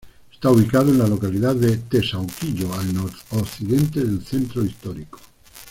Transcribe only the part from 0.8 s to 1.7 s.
en la localidad